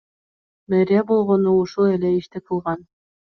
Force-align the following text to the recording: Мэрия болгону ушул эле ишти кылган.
Мэрия 0.73 1.03
болгону 1.11 1.53
ушул 1.65 1.91
эле 1.97 2.13
ишти 2.21 2.41
кылган. 2.47 2.85